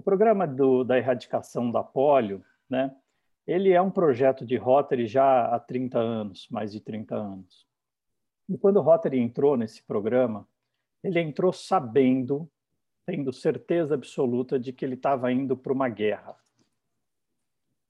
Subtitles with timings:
[0.00, 2.96] O programa do, da erradicação da polio, né,
[3.46, 7.66] ele é um projeto de Rotary já há 30 anos, mais de 30 anos.
[8.48, 10.48] E quando o Rotary entrou nesse programa,
[11.04, 12.50] ele entrou sabendo,
[13.04, 16.34] tendo certeza absoluta de que ele estava indo para uma guerra.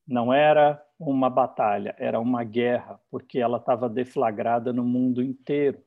[0.05, 5.81] Não era uma batalha, era uma guerra, porque ela estava deflagrada no mundo inteiro.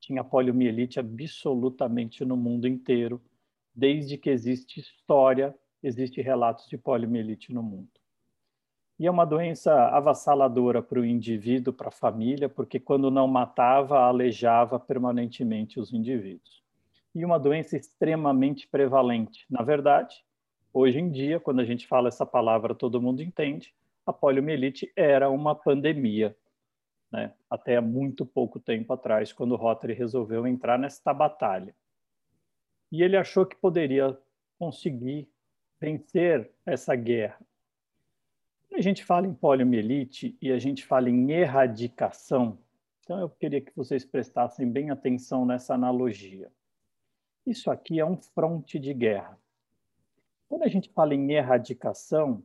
[0.00, 3.22] Tinha poliomielite absolutamente no mundo inteiro,
[3.74, 7.90] desde que existe história, existe relatos de poliomielite no mundo.
[8.98, 14.00] E é uma doença avassaladora para o indivíduo, para a família, porque quando não matava,
[14.00, 16.62] aleijava permanentemente os indivíduos.
[17.14, 19.46] E uma doença extremamente prevalente.
[19.48, 20.22] Na verdade,
[20.72, 23.74] Hoje em dia, quando a gente fala essa palavra, todo mundo entende.
[24.06, 26.36] A poliomielite era uma pandemia,
[27.10, 27.32] né?
[27.50, 31.74] até muito pouco tempo atrás, quando o Rotary resolveu entrar nesta batalha.
[32.90, 34.18] E ele achou que poderia
[34.58, 35.28] conseguir
[35.80, 37.40] vencer essa guerra.
[38.72, 42.58] A gente fala em poliomielite e a gente fala em erradicação,
[43.02, 46.50] então eu queria que vocês prestassem bem atenção nessa analogia.
[47.44, 49.36] Isso aqui é um fronte de guerra.
[50.48, 52.42] Quando a gente fala em erradicação,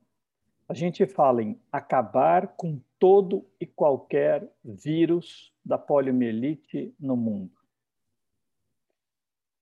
[0.67, 7.51] a gente fala em acabar com todo e qualquer vírus da poliomielite no mundo.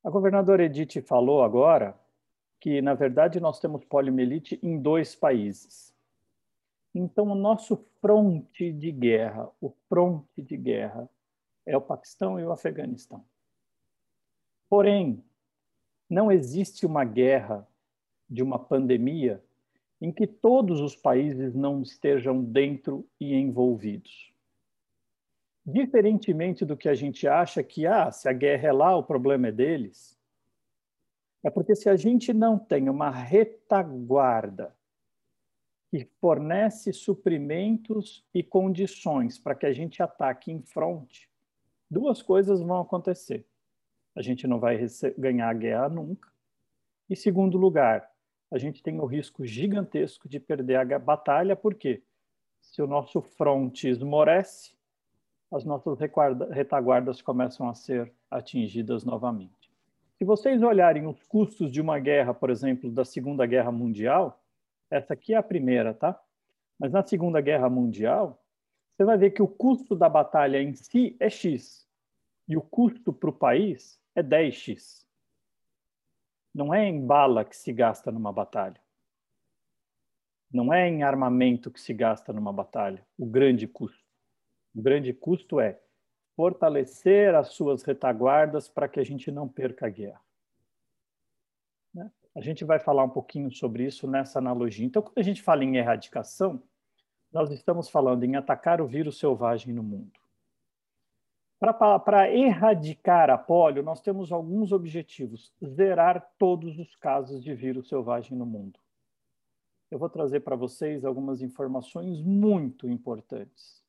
[0.04, 1.98] A governadora Edith falou agora
[2.60, 5.96] que, na verdade, nós temos poliomielite em dois países.
[6.94, 11.10] Então, o nosso fronte de guerra, o fronte de guerra,
[11.66, 13.24] é o Paquistão e o Afeganistão.
[14.70, 15.24] Porém,
[16.10, 17.66] não existe uma guerra
[18.30, 19.42] de uma pandemia
[20.02, 24.33] em que todos os países não estejam dentro e envolvidos.
[25.66, 29.48] Diferentemente do que a gente acha que, ah, se a guerra é lá, o problema
[29.48, 30.20] é deles,
[31.44, 34.76] é porque se a gente não tem uma retaguarda
[35.90, 41.30] que fornece suprimentos e condições para que a gente ataque em fronte,
[41.90, 43.46] duas coisas vão acontecer.
[44.16, 44.80] A gente não vai
[45.18, 46.32] ganhar a guerra nunca.
[47.10, 48.10] E segundo lugar,
[48.52, 52.04] a gente tem o risco gigantesco de perder a batalha, porque
[52.62, 54.74] se o nosso fronte esmorece,
[55.54, 56.00] as nossas
[56.52, 59.72] retaguardas começam a ser atingidas novamente.
[60.18, 64.42] Se vocês olharem os custos de uma guerra, por exemplo, da Segunda Guerra Mundial,
[64.90, 66.20] essa aqui é a primeira, tá?
[66.80, 68.42] Mas na Segunda Guerra Mundial,
[68.96, 71.88] você vai ver que o custo da batalha em si é X
[72.48, 75.06] e o custo para o país é 10X.
[76.54, 78.80] Não é em bala que se gasta numa batalha.
[80.52, 83.04] Não é em armamento que se gasta numa batalha.
[83.18, 84.03] O grande custo.
[84.76, 85.80] Grande custo é
[86.36, 90.22] fortalecer as suas retaguardas para que a gente não perca a guerra.
[91.94, 92.12] Né?
[92.36, 94.86] A gente vai falar um pouquinho sobre isso nessa analogia.
[94.86, 96.62] Então, quando a gente fala em erradicação,
[97.32, 100.20] nós estamos falando em atacar o vírus selvagem no mundo.
[101.60, 105.54] Para erradicar a polio, nós temos alguns objetivos.
[105.64, 108.80] Zerar todos os casos de vírus selvagem no mundo.
[109.90, 113.83] Eu vou trazer para vocês algumas informações muito importantes.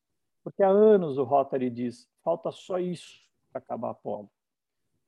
[0.44, 3.18] Porque há anos o Rotary diz, falta só isso
[3.50, 4.30] para acabar a polio.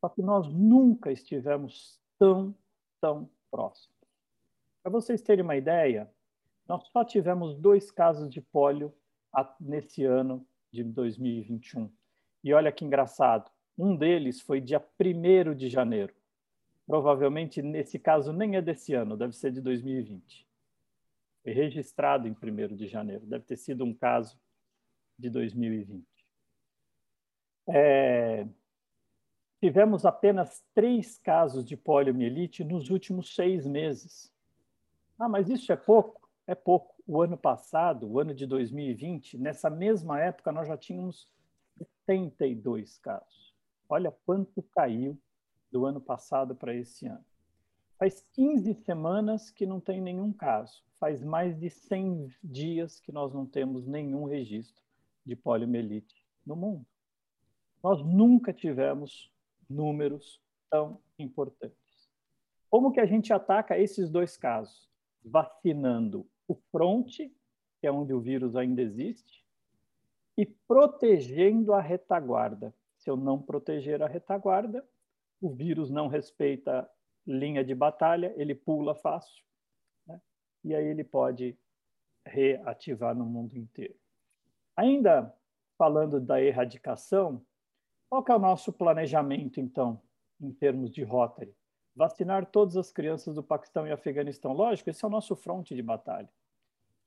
[0.00, 2.54] Só que nós nunca estivemos tão,
[3.00, 3.94] tão próximos.
[4.82, 6.10] Para vocês terem uma ideia,
[6.66, 8.92] nós só tivemos dois casos de polio
[9.60, 11.90] nesse ano de 2021.
[12.42, 16.14] E olha que engraçado, um deles foi dia 1 de janeiro.
[16.86, 20.46] Provavelmente, nesse caso, nem é desse ano, deve ser de 2020.
[21.42, 24.38] Foi registrado em 1 de janeiro, deve ter sido um caso
[25.18, 26.04] de 2020.
[27.68, 28.46] É...
[29.60, 34.32] Tivemos apenas três casos de poliomielite nos últimos seis meses.
[35.18, 36.28] Ah, mas isso é pouco?
[36.46, 36.94] É pouco.
[37.06, 41.28] O ano passado, o ano de 2020, nessa mesma época, nós já tínhamos
[42.04, 43.54] 72 casos.
[43.88, 45.18] Olha quanto caiu
[45.72, 47.24] do ano passado para esse ano.
[47.98, 50.84] Faz 15 semanas que não tem nenhum caso.
[51.00, 54.85] Faz mais de 100 dias que nós não temos nenhum registro
[55.26, 56.86] de poliomielite no mundo.
[57.82, 59.30] Nós nunca tivemos
[59.68, 60.40] números
[60.70, 62.08] tão importantes.
[62.70, 64.88] Como que a gente ataca esses dois casos?
[65.24, 67.34] Vacinando o fronte,
[67.80, 69.44] que é onde o vírus ainda existe,
[70.36, 72.74] e protegendo a retaguarda.
[72.96, 74.86] Se eu não proteger a retaguarda,
[75.40, 76.88] o vírus não respeita
[77.26, 79.44] linha de batalha, ele pula fácil,
[80.06, 80.20] né?
[80.64, 81.58] e aí ele pode
[82.24, 83.96] reativar no mundo inteiro.
[84.76, 85.34] Ainda
[85.78, 87.42] falando da erradicação,
[88.08, 90.00] qual é o nosso planejamento, então,
[90.40, 91.54] em termos de Rotary?
[91.94, 94.52] Vacinar todas as crianças do Paquistão e Afeganistão.
[94.52, 96.28] Lógico, esse é o nosso fronte de batalha.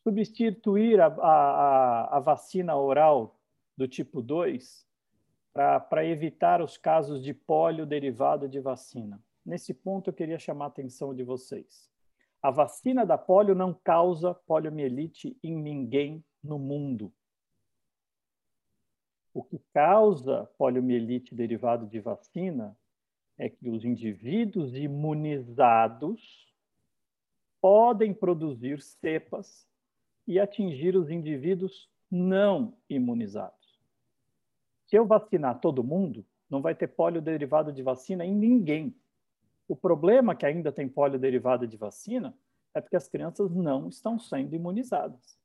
[0.03, 3.39] Substituir a, a, a vacina oral
[3.77, 4.87] do tipo 2
[5.53, 9.21] para evitar os casos de pólio derivado de vacina.
[9.45, 11.89] Nesse ponto, eu queria chamar a atenção de vocês.
[12.41, 17.13] A vacina da polio não causa poliomielite em ninguém no mundo.
[19.33, 22.75] O que causa poliomielite derivado de vacina
[23.37, 26.53] é que os indivíduos imunizados
[27.61, 29.67] podem produzir cepas
[30.27, 33.79] e atingir os indivíduos não imunizados.
[34.87, 38.95] Se eu vacinar todo mundo, não vai ter polio derivado de vacina em ninguém.
[39.67, 42.35] O problema que ainda tem polio derivado de vacina
[42.73, 45.37] é porque as crianças não estão sendo imunizadas.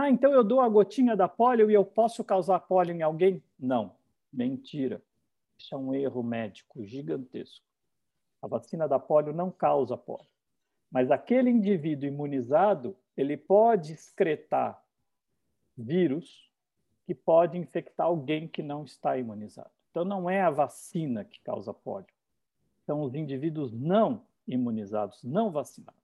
[0.00, 3.42] Ah, então eu dou a gotinha da polio e eu posso causar polio em alguém?
[3.58, 3.94] Não,
[4.32, 5.02] mentira.
[5.58, 7.62] Isso é um erro médico gigantesco.
[8.40, 10.24] A vacina da polio não causa polio.
[10.90, 14.82] Mas aquele indivíduo imunizado, ele pode excretar
[15.76, 16.50] vírus
[17.04, 19.70] que pode infectar alguém que não está imunizado.
[19.90, 22.08] Então não é a vacina que causa polio.
[22.86, 25.99] São os indivíduos não imunizados, não vacinados.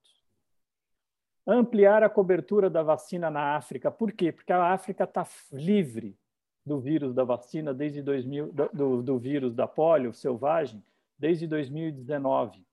[1.47, 3.91] Ampliar a cobertura da vacina na África.
[3.91, 4.33] Por quê?
[4.33, 6.19] Porque a África está livre
[6.65, 10.83] do vírus da vacina desde 2000, do, do vírus da polio selvagem
[11.17, 12.67] desde 2019.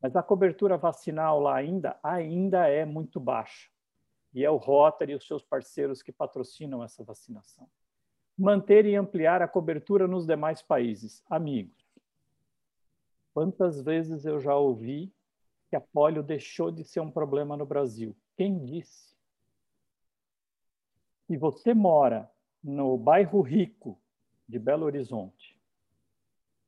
[0.00, 3.68] Mas a cobertura vacinal lá ainda ainda é muito baixa.
[4.32, 7.68] E é o Rotary e os seus parceiros que patrocinam essa vacinação.
[8.38, 11.22] Manter e ampliar a cobertura nos demais países.
[11.28, 11.84] Amigos,
[13.34, 15.12] quantas vezes eu já ouvi
[15.70, 18.14] que a polio deixou de ser um problema no Brasil.
[18.36, 19.14] Quem disse?
[21.26, 22.28] Se você mora
[22.62, 23.96] no bairro rico
[24.48, 25.56] de Belo Horizonte,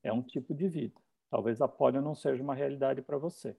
[0.05, 0.95] é um tipo de vida.
[1.29, 3.57] Talvez a polio não seja uma realidade para você.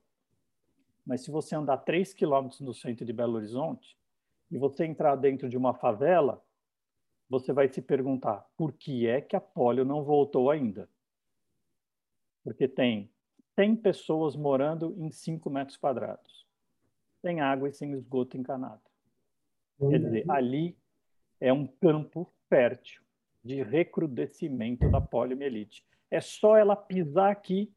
[1.06, 3.98] Mas se você andar 3 quilômetros do centro de Belo Horizonte
[4.50, 6.42] e você entrar dentro de uma favela,
[7.30, 10.90] você vai se perguntar por que é que a polio não voltou ainda?
[12.46, 13.13] Porque tem
[13.56, 16.48] 100 pessoas morando em 5 metros quadrados,
[17.22, 18.82] sem água e sem esgoto encanado.
[19.80, 20.78] Quer dizer, ali
[21.40, 23.04] é um campo fértil
[23.44, 25.86] de recrudescimento da poliomielite.
[26.10, 27.74] É só ela pisar aqui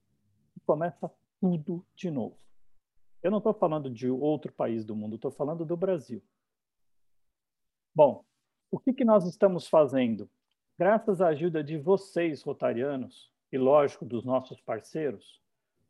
[0.56, 2.38] e começa tudo de novo.
[3.22, 6.22] Eu não estou falando de outro país do mundo, estou falando do Brasil.
[7.94, 8.24] Bom,
[8.70, 10.30] o que, que nós estamos fazendo?
[10.78, 15.40] Graças à ajuda de vocês, rotarianos, e lógico, dos nossos parceiros,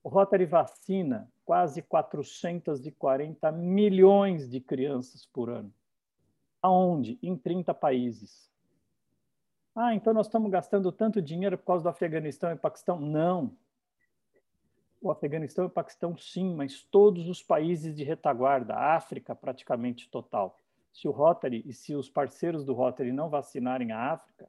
[0.09, 5.73] Rotary vacina quase 440 milhões de crianças por ano.
[6.63, 7.19] Aonde?
[7.23, 8.51] Em 30 países.
[9.75, 12.99] Ah, então nós estamos gastando tanto dinheiro por causa do Afeganistão e Paquistão?
[12.99, 13.57] Não.
[15.01, 20.09] O Afeganistão e o Paquistão, sim, mas todos os países de retaguarda, a África praticamente
[20.09, 20.59] total.
[20.93, 24.49] Se o Rotary e se os parceiros do Rotary não vacinarem a África,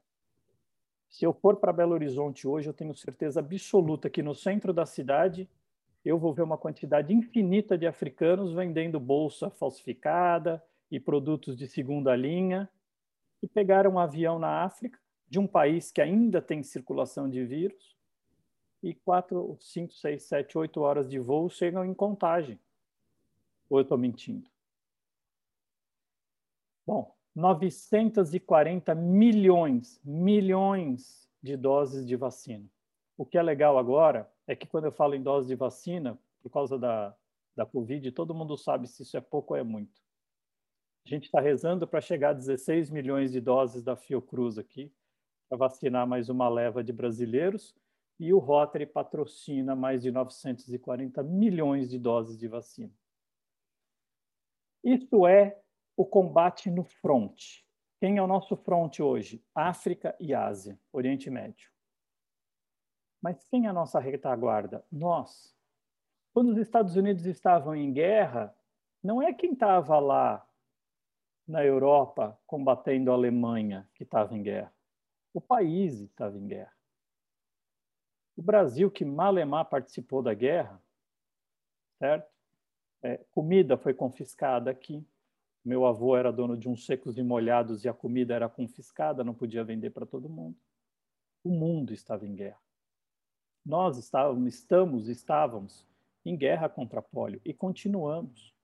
[1.09, 4.86] se eu for para Belo Horizonte hoje, eu tenho certeza absoluta que no centro da
[4.86, 5.50] cidade
[6.04, 12.15] eu vou ver uma quantidade infinita de africanos vendendo bolsa falsificada e produtos de segunda
[12.15, 12.69] linha
[13.39, 17.95] que pegaram um avião na África, de um país que ainda tem circulação de vírus,
[18.81, 22.59] e quatro, cinco, seis, sete, oito horas de voo chegam em contagem.
[23.69, 24.50] Ou eu estou mentindo?
[26.85, 32.67] Bom, 940 milhões, milhões de doses de vacina.
[33.15, 36.49] O que é legal agora é que quando eu falo em doses de vacina, por
[36.49, 37.15] causa da,
[37.56, 40.01] da Covid, todo mundo sabe se isso é pouco ou é muito.
[41.06, 44.91] A gente está rezando para chegar a 16 milhões de doses da Fiocruz aqui,
[45.47, 47.75] para vacinar mais uma leva de brasileiros,
[48.19, 52.91] e o Rotary patrocina mais de 940 milhões de doses de vacina.
[54.83, 55.61] Isso é
[55.97, 57.63] o combate no front.
[57.99, 59.44] Quem é o nosso front hoje?
[59.54, 61.71] África e Ásia, Oriente Médio.
[63.19, 64.85] Mas quem é a nossa retaguarda?
[64.92, 65.57] Nós.
[66.31, 68.56] Quando os Estados Unidos estavam em guerra,
[69.04, 70.47] não é quem estava lá
[71.47, 74.71] na Europa combatendo a Alemanha que estava em guerra.
[75.33, 76.77] O país estava em guerra.
[78.35, 80.80] O Brasil, que malemar participou da guerra,
[81.97, 82.31] certo?
[83.01, 85.04] É, comida foi confiscada aqui,
[85.68, 89.33] meu avô era dono de uns secos e molhados e a comida era confiscada, não
[89.33, 90.57] podia vender para todo mundo.
[91.44, 92.62] O mundo estava em guerra.
[93.66, 95.86] Nós estávamos, estamos, estávamos
[96.24, 98.56] em guerra contra a polio e continuamos.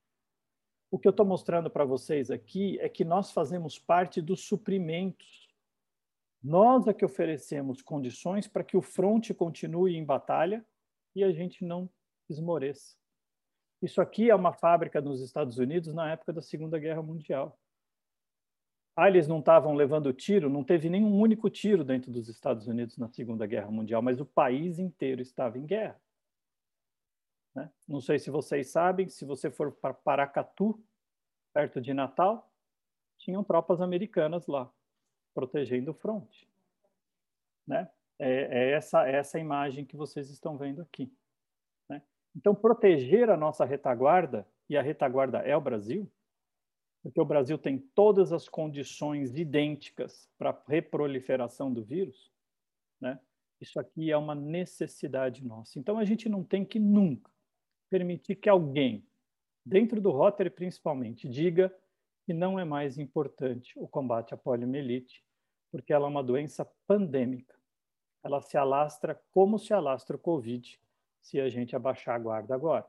[0.89, 5.49] O que eu estou mostrando para vocês aqui é que nós fazemos parte dos suprimentos.
[6.41, 10.65] Nós é que oferecemos condições para que o fronte continue em batalha
[11.13, 11.89] e a gente não
[12.29, 12.95] esmoreça.
[13.83, 17.59] Isso aqui é uma fábrica nos Estados Unidos na época da Segunda Guerra Mundial.
[18.95, 22.97] Ah, eles não estavam levando tiro, não teve nenhum único tiro dentro dos Estados Unidos
[22.97, 25.99] na Segunda Guerra Mundial, mas o país inteiro estava em guerra.
[27.53, 27.69] Né?
[27.85, 30.81] Não sei se vocês sabem, se você for para Paracatu,
[31.51, 32.49] perto de Natal,
[33.17, 34.71] tinham tropas americanas lá,
[35.33, 36.49] protegendo o fronte.
[37.67, 37.91] Né?
[38.17, 41.13] É, é essa, é essa imagem que vocês estão vendo aqui.
[42.35, 46.11] Então, proteger a nossa retaguarda, e a retaguarda é o Brasil,
[47.01, 52.31] porque o Brasil tem todas as condições idênticas para a reproliferação do vírus,
[52.99, 53.19] né?
[53.59, 55.77] isso aqui é uma necessidade nossa.
[55.77, 57.31] Então, a gente não tem que nunca
[57.89, 59.05] permitir que alguém,
[59.65, 61.73] dentro do Rotary principalmente, diga
[62.25, 65.23] que não é mais importante o combate à poliomielite,
[65.71, 67.55] porque ela é uma doença pandêmica.
[68.23, 70.79] Ela se alastra como se alastra o Covid,
[71.23, 72.85] se a gente abaixar a guarda agora.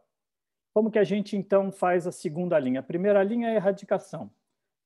[0.74, 2.80] Como que a gente, então, faz a segunda linha?
[2.80, 4.30] A primeira linha é a erradicação.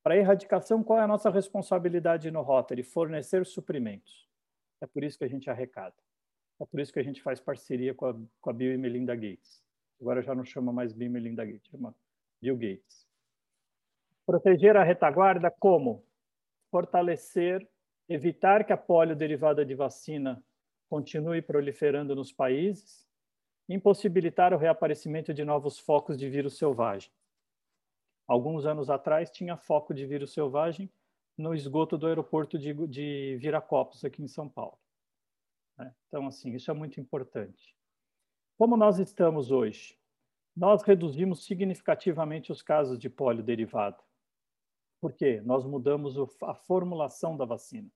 [0.02, 2.82] Para a erradicação, qual é a nossa responsabilidade no Rotary?
[2.82, 4.28] Fornecer suprimentos.
[4.82, 5.96] É por isso que a gente arrecada.
[6.60, 9.14] É por isso que a gente faz parceria com a, com a Bill e Melinda
[9.16, 9.62] Gates.
[10.00, 11.94] Agora já não chama mais Bill e Melinda Gates, chama
[12.40, 13.08] Bill Gates.
[14.26, 16.04] Proteger a retaguarda como?
[16.70, 17.66] Fortalecer,
[18.06, 20.42] evitar que a polio derivada de vacina
[20.90, 23.07] continue proliferando nos países,
[23.68, 27.10] impossibilitar o reaparecimento de novos focos de vírus selvagem.
[28.26, 30.90] Alguns anos atrás tinha foco de vírus selvagem
[31.36, 34.78] no esgoto do aeroporto de, de Viracopos, aqui em São Paulo.
[35.76, 35.94] Né?
[36.08, 37.76] Então, assim, isso é muito importante.
[38.56, 39.96] Como nós estamos hoje?
[40.56, 44.02] Nós reduzimos significativamente os casos de polio derivado.
[45.00, 45.40] Por quê?
[45.44, 47.88] Nós mudamos a formulação da vacina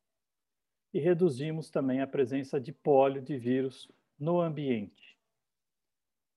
[0.95, 5.12] e reduzimos também a presença de polio, de vírus, no ambiente.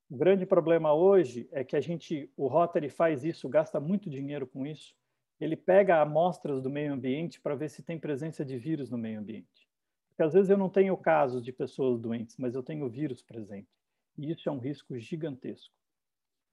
[0.07, 4.45] O grande problema hoje é que a gente, o Rotary faz isso, gasta muito dinheiro
[4.45, 4.95] com isso.
[5.39, 9.19] Ele pega amostras do meio ambiente para ver se tem presença de vírus no meio
[9.19, 9.67] ambiente.
[10.09, 13.67] Porque às vezes eu não tenho casos de pessoas doentes, mas eu tenho vírus presente.
[14.15, 15.73] E isso é um risco gigantesco.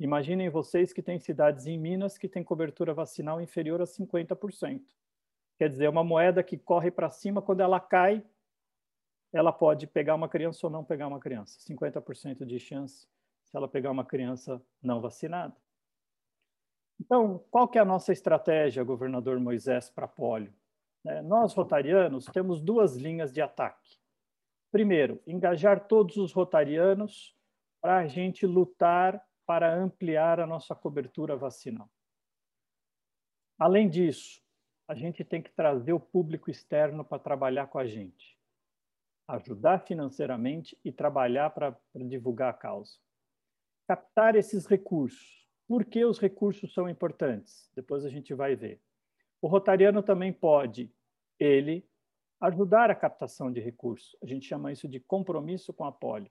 [0.00, 4.82] Imaginem vocês que tem cidades em Minas que têm cobertura vacinal inferior a 50%.
[5.58, 8.24] Quer dizer, é uma moeda que corre para cima, quando ela cai,
[9.30, 11.60] ela pode pegar uma criança ou não pegar uma criança.
[11.60, 13.06] 50% de chance
[13.52, 15.54] se ela pegar uma criança não vacinada.
[16.98, 20.54] Então, qual que é a nossa estratégia, governador Moisés, para polio?
[21.04, 23.98] É, nós, rotarianos, temos duas linhas de ataque.
[24.70, 27.36] Primeiro, engajar todos os rotarianos
[27.78, 31.90] para a gente lutar para ampliar a nossa cobertura vacinal.
[33.58, 34.40] Além disso,
[34.88, 38.38] a gente tem que trazer o público externo para trabalhar com a gente,
[39.28, 42.96] ajudar financeiramente e trabalhar para divulgar a causa
[43.86, 45.42] captar esses recursos.
[45.66, 47.70] Por que os recursos são importantes?
[47.74, 48.80] Depois a gente vai ver.
[49.40, 50.92] O rotariano também pode,
[51.38, 51.84] ele,
[52.40, 54.16] ajudar a captação de recursos.
[54.22, 56.30] A gente chama isso de compromisso com a polio.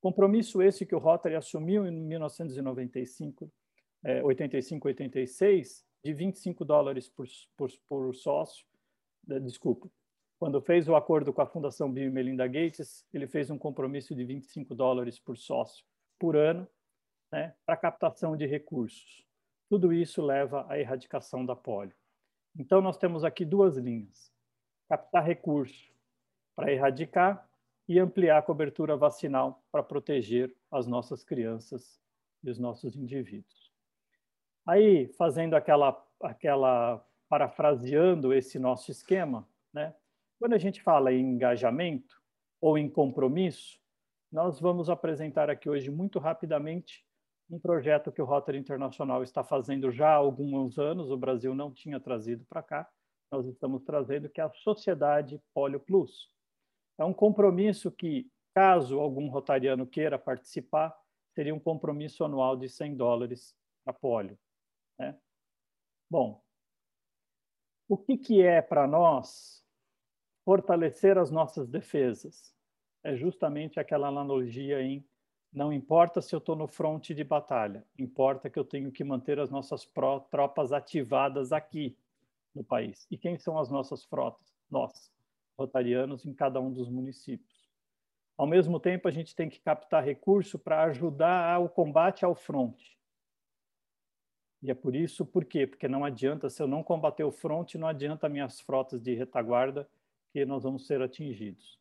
[0.00, 3.50] Compromisso esse que o Rotary assumiu em 1995,
[4.04, 7.26] é, 85, 86, de 25 dólares por,
[7.56, 8.66] por, por sócio.
[9.42, 9.90] Desculpa.
[10.38, 14.14] Quando fez o acordo com a Fundação Bill e Melinda Gates, ele fez um compromisso
[14.14, 15.84] de 25 dólares por sócio
[16.18, 16.68] por ano
[17.30, 19.24] né, para captação de recursos.
[19.68, 21.94] Tudo isso leva à erradicação da polio.
[22.58, 24.32] Então, nós temos aqui duas linhas:
[24.88, 25.92] captar recursos
[26.54, 27.48] para erradicar
[27.88, 32.00] e ampliar a cobertura vacinal para proteger as nossas crianças
[32.42, 33.72] e os nossos indivíduos.
[34.66, 39.94] Aí, fazendo aquela, aquela parafraseando esse nosso esquema, né?
[40.38, 42.20] quando a gente fala em engajamento
[42.60, 43.80] ou em compromisso,
[44.30, 47.05] nós vamos apresentar aqui hoje muito rapidamente
[47.48, 51.72] um projeto que o Rotary Internacional está fazendo já há alguns anos, o Brasil não
[51.72, 52.90] tinha trazido para cá,
[53.30, 56.30] nós estamos trazendo, que é a Sociedade Polio Plus.
[56.98, 60.96] É um compromisso que, caso algum rotariano queira participar,
[61.34, 64.38] seria um compromisso anual de 100 dólares para polio.
[64.98, 65.16] Né?
[66.10, 66.42] Bom,
[67.88, 69.64] o que, que é para nós
[70.44, 72.54] fortalecer as nossas defesas?
[73.04, 75.06] É justamente aquela analogia em
[75.56, 79.40] não importa se eu estou no fronte de batalha, importa que eu tenho que manter
[79.40, 79.90] as nossas
[80.30, 81.96] tropas ativadas aqui
[82.54, 83.06] no país.
[83.10, 84.54] E quem são as nossas frotas?
[84.70, 85.10] Nós,
[85.58, 87.66] rotarianos, em cada um dos municípios.
[88.36, 92.98] Ao mesmo tempo, a gente tem que captar recurso para ajudar o combate ao fronte.
[94.62, 95.66] E é por isso, por quê?
[95.66, 99.88] Porque não adianta, se eu não combater o fronte, não adianta minhas frotas de retaguarda,
[100.34, 101.80] que nós vamos ser atingidos.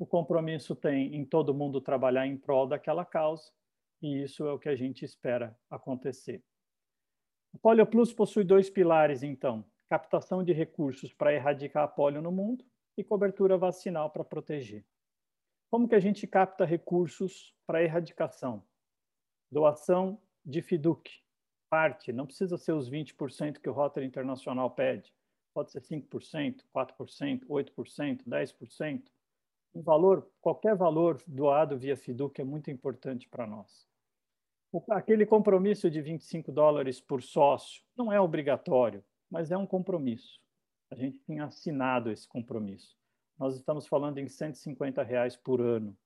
[0.00, 3.52] O compromisso tem em todo mundo trabalhar em prol daquela causa,
[4.00, 6.42] e isso é o que a gente espera acontecer.
[7.52, 12.32] O Polio Plus possui dois pilares, então: captação de recursos para erradicar a polio no
[12.32, 12.64] mundo
[12.96, 14.86] e cobertura vacinal para proteger.
[15.70, 18.64] Como que a gente capta recursos para erradicação?
[19.52, 21.10] Doação de FIDUC,
[21.68, 25.12] parte, não precisa ser os 20% que o Rotary Internacional pede,
[25.52, 29.02] pode ser 5%, 4%, 8%, 10%.
[29.74, 33.88] Um valor, qualquer valor doado via FIDUC é muito importante para nós.
[34.90, 40.40] Aquele compromisso de 25 dólares por sócio não é obrigatório, mas é um compromisso.
[40.90, 42.96] A gente tem assinado esse compromisso.
[43.38, 45.96] Nós estamos falando em 150 reais por ano.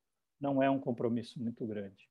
[0.40, 2.08] Não é um compromisso muito grande.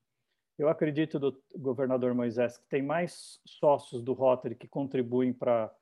[0.57, 5.73] Eu acredito do governador Moisés que tem mais sócios do Rotary que contribuem para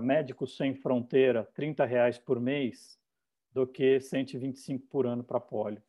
[0.00, 2.99] Médicos Sem Fronteira, 30 reais por mês,
[3.52, 5.82] do que 125 por ano para polio.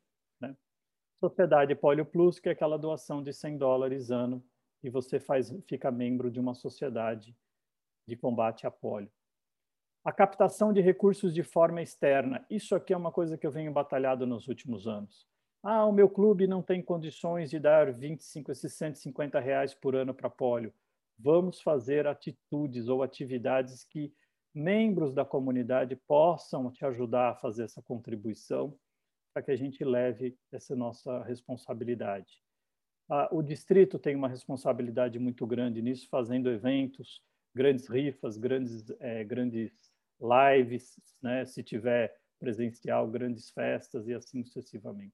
[1.21, 4.43] Sociedade Polio Plus, que é aquela doação de 100 dólares ano
[4.83, 7.37] e você faz, fica membro de uma sociedade
[8.07, 9.11] de combate à polio.
[10.03, 12.43] A captação de recursos de forma externa.
[12.49, 15.27] Isso aqui é uma coisa que eu venho batalhado nos últimos anos.
[15.61, 20.15] Ah, o meu clube não tem condições de dar 25, esses 150 reais por ano
[20.15, 20.73] para polio.
[21.19, 24.11] Vamos fazer atitudes ou atividades que
[24.53, 28.77] membros da comunidade possam te ajudar a fazer essa contribuição
[29.33, 32.41] para que a gente leve essa nossa responsabilidade.
[33.09, 37.21] Ah, o distrito tem uma responsabilidade muito grande nisso, fazendo eventos,
[37.53, 39.71] grandes rifas, grandes, é, grandes
[40.19, 45.13] lives, né, se tiver presencial, grandes festas e assim sucessivamente.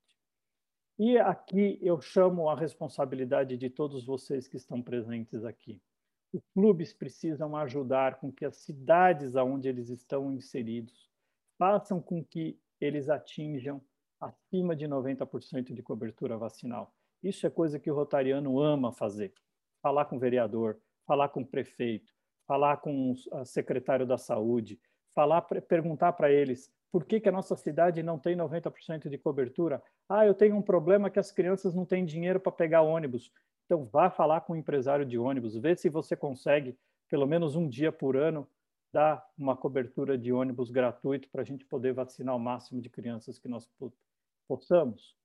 [0.99, 5.81] E aqui eu chamo a responsabilidade de todos vocês que estão presentes aqui.
[6.33, 11.07] Os clubes precisam ajudar com que as cidades aonde eles estão inseridos
[11.57, 13.81] façam com que eles atinjam
[14.19, 16.93] acima de 90% de cobertura vacinal.
[17.21, 19.33] Isso é coisa que o rotariano ama fazer.
[19.81, 22.13] Falar com o vereador, falar com o prefeito,
[22.47, 24.79] falar com o secretário da saúde,
[25.15, 29.81] falar, perguntar para eles por que, que a nossa cidade não tem 90% de cobertura.
[30.07, 33.31] Ah, eu tenho um problema que as crianças não têm dinheiro para pegar ônibus.
[33.67, 36.77] Então, vá falar com o empresário de ônibus, vê se você consegue,
[37.09, 38.47] pelo menos um dia por ano,
[38.93, 43.37] dar uma cobertura de ônibus gratuito para a gente poder vacinar o máximo de crianças
[43.37, 43.69] que nós
[44.47, 45.17] possamos.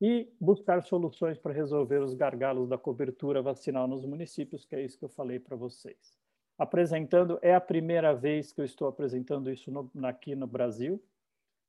[0.00, 4.98] E buscar soluções para resolver os gargalos da cobertura vacinal nos municípios, que é isso
[4.98, 6.16] que eu falei para vocês.
[6.58, 11.00] Apresentando, é a primeira vez que eu estou apresentando isso no, aqui no Brasil,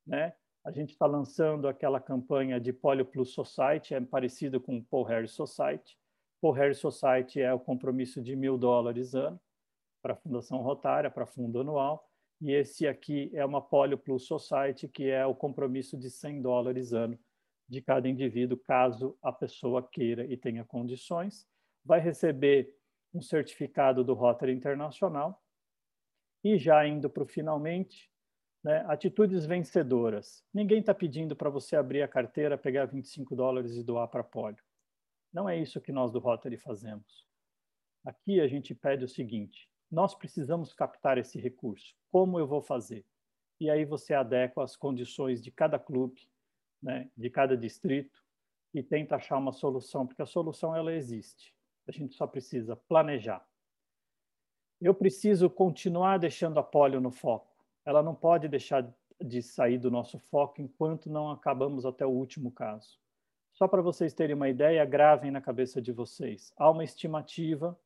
[0.04, 0.34] né?
[0.64, 5.04] A gente está lançando aquela campanha de Polio Plus Society, é parecido com o Paul
[5.04, 5.99] Harris Society.
[6.40, 9.40] Paul Harris Society é o compromisso de mil dólares ano
[10.02, 14.88] para a Fundação Rotária, para fundo anual, e esse aqui é uma Polio Plus Society,
[14.88, 17.18] que é o compromisso de 100 dólares ano
[17.68, 21.46] de cada indivíduo, caso a pessoa queira e tenha condições.
[21.84, 22.74] Vai receber
[23.12, 25.42] um certificado do Rotary Internacional.
[26.42, 28.10] E já indo para o finalmente,
[28.64, 30.42] né, atitudes vencedoras.
[30.52, 34.64] Ninguém está pedindo para você abrir a carteira, pegar 25 dólares e doar para polio.
[35.32, 37.26] Não é isso que nós do Rotary fazemos.
[38.04, 41.94] Aqui a gente pede o seguinte: nós precisamos captar esse recurso.
[42.10, 43.04] Como eu vou fazer?
[43.60, 46.28] E aí você adequa as condições de cada clube,
[46.82, 48.24] né, de cada distrito,
[48.72, 51.54] e tenta achar uma solução, porque a solução ela existe.
[51.86, 53.46] A gente só precisa planejar.
[54.80, 57.52] Eu preciso continuar deixando a polio no foco.
[57.84, 58.90] Ela não pode deixar
[59.20, 62.98] de sair do nosso foco enquanto não acabamos até o último caso.
[63.60, 66.50] Só para vocês terem uma ideia, gravem na cabeça de vocês.
[66.56, 67.78] Há uma estimativa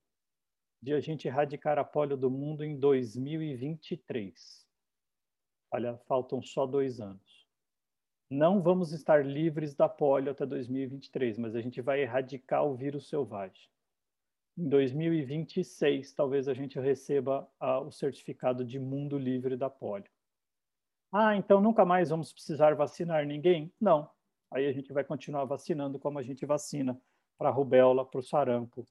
[0.81, 4.69] de a gente erradicar a polio do mundo em 2023.
[5.73, 7.49] Olha, faltam só dois anos.
[8.31, 13.09] Não vamos estar livres da polio até 2023, mas a gente vai erradicar o vírus
[13.09, 13.69] selvagem.
[14.57, 20.09] Em 2026, talvez a gente receba a, o certificado de mundo livre da polio.
[21.11, 23.75] Ah, então nunca mais vamos precisar vacinar ninguém?
[23.81, 24.09] Não.
[24.51, 27.01] Aí a gente vai continuar vacinando como a gente vacina
[27.37, 28.87] para rubéola, para o sarampo,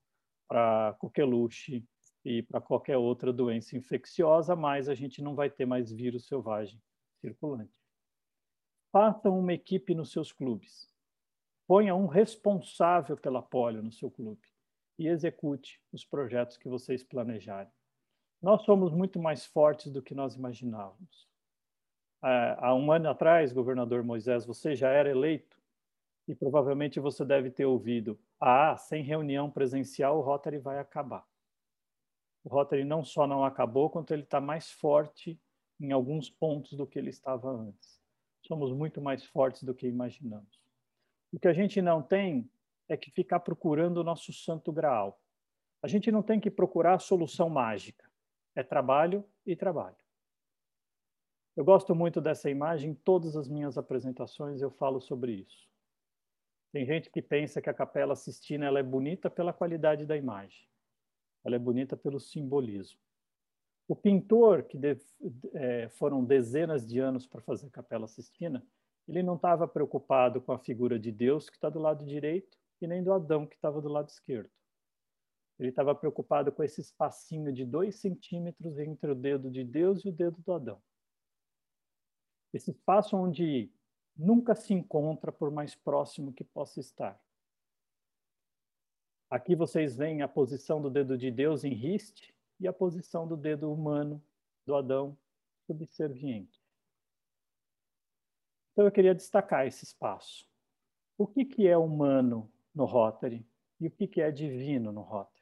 [0.47, 1.85] para coqueluche
[2.25, 6.81] e para qualquer outra doença infecciosa, mas a gente não vai ter mais vírus selvagem
[7.19, 7.73] circulante.
[8.91, 10.87] Façam uma equipe nos seus clubes.
[11.65, 14.47] Ponha um responsável pela polio no seu clube
[14.99, 17.71] e execute os projetos que vocês planejarem.
[18.41, 21.27] Nós somos muito mais fortes do que nós imaginávamos.
[22.23, 25.61] Há um ano atrás, governador Moisés, você já era eleito
[26.25, 31.27] e provavelmente você deve ter ouvido: ah, sem reunião presencial o Rotary vai acabar.
[32.41, 35.37] O Rotary não só não acabou, quanto ele está mais forte
[35.81, 38.01] em alguns pontos do que ele estava antes.
[38.41, 40.61] Somos muito mais fortes do que imaginamos.
[41.31, 42.49] O que a gente não tem
[42.87, 45.19] é que ficar procurando o nosso santo graal.
[45.81, 48.09] A gente não tem que procurar a solução mágica.
[48.55, 50.02] É trabalho e trabalho.
[51.55, 55.69] Eu gosto muito dessa imagem, em todas as minhas apresentações eu falo sobre isso.
[56.71, 60.67] Tem gente que pensa que a Capela Sistina ela é bonita pela qualidade da imagem.
[61.43, 62.99] Ela é bonita pelo simbolismo.
[63.87, 64.97] O pintor, que de,
[65.53, 68.65] é, foram dezenas de anos para fazer a Capela Sistina,
[69.07, 72.87] ele não estava preocupado com a figura de Deus que está do lado direito e
[72.87, 74.49] nem do Adão que estava do lado esquerdo.
[75.59, 80.09] Ele estava preocupado com esse espacinho de dois centímetros entre o dedo de Deus e
[80.09, 80.81] o dedo do Adão.
[82.53, 83.71] Esse espaço onde
[84.15, 87.19] nunca se encontra por mais próximo que possa estar.
[89.29, 93.35] Aqui vocês veem a posição do dedo de Deus em riste e a posição do
[93.35, 94.23] dedo humano
[94.65, 95.17] do Adão
[95.65, 96.61] subserviente.
[98.71, 100.47] Então eu queria destacar esse espaço.
[101.17, 103.43] O que, que é humano no Rotary
[103.79, 105.33] e o que, que é divino no Rotary?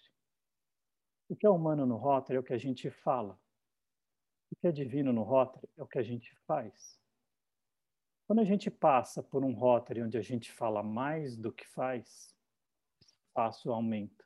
[1.28, 3.40] O que é humano no Rotary é o que a gente fala.
[4.52, 7.01] O que é divino no Rotary é o que a gente faz.
[8.32, 12.34] Quando a gente passa por um Rotary onde a gente fala mais do que faz,
[13.06, 14.24] espaço aumenta.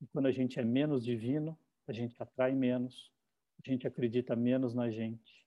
[0.00, 3.12] E quando a gente é menos divino, a gente atrai menos,
[3.58, 5.44] a gente acredita menos na gente.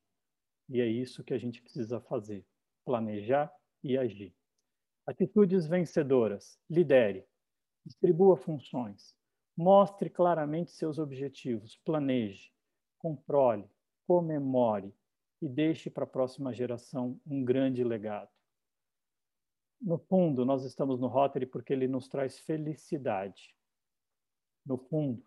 [0.67, 2.45] E é isso que a gente precisa fazer:
[2.83, 3.49] planejar
[3.81, 4.35] e agir.
[5.05, 6.59] Atitudes vencedoras.
[6.69, 7.25] Lidere.
[7.85, 9.15] Distribua funções.
[9.55, 11.77] Mostre claramente seus objetivos.
[11.85, 12.51] Planeje.
[12.99, 13.71] Controle.
[14.05, 14.93] Comemore
[15.41, 18.31] e deixe para a próxima geração um grande legado.
[19.79, 23.55] No fundo, nós estamos no Rotary porque ele nos traz felicidade.
[24.65, 25.23] No fundo,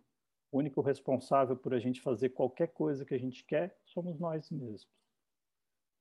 [0.50, 4.50] o único responsável por a gente fazer qualquer coisa que a gente quer somos nós
[4.50, 4.88] mesmos.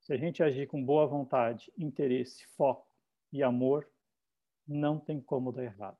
[0.00, 2.88] Se a gente agir com boa vontade, interesse, foco
[3.32, 3.88] e amor,
[4.66, 5.98] não tem como dar errado.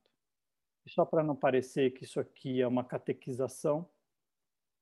[0.84, 3.88] E só para não parecer que isso aqui é uma catequização,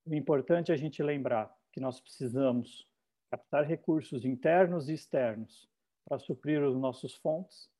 [0.06, 2.88] o importante é a gente lembrar que nós precisamos
[3.30, 5.68] captar recursos internos e externos
[6.04, 7.70] para suprir os nossos fontes,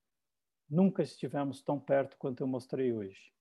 [0.68, 3.32] nunca estivemos tão perto quanto eu mostrei hoje.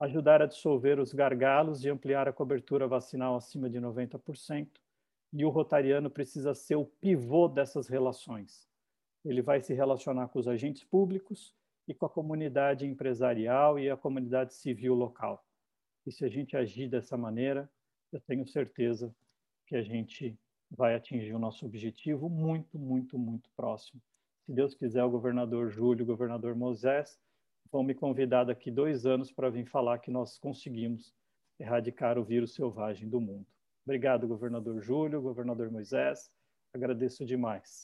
[0.00, 4.68] Ajudar a dissolver os gargalos e ampliar a cobertura vacinal acima de 90%,
[5.32, 8.68] e o rotariano precisa ser o pivô dessas relações.
[9.24, 11.54] Ele vai se relacionar com os agentes públicos
[11.88, 15.42] e com a comunidade empresarial e a comunidade civil local.
[16.04, 17.70] E se a gente agir dessa maneira,
[18.12, 19.14] eu tenho certeza
[19.66, 20.38] que a gente
[20.74, 24.00] vai atingir o nosso objetivo muito, muito, muito próximo.
[24.46, 27.18] Se Deus quiser, o governador Júlio, o governador Moisés
[27.70, 31.14] vão me convidar daqui dois anos para vir falar que nós conseguimos
[31.58, 33.46] erradicar o vírus selvagem do mundo.
[33.84, 36.30] Obrigado, governador Júlio, governador Moisés.
[36.74, 37.80] Agradeço demais.